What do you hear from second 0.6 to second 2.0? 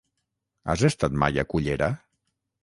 Has estat mai a Cullera?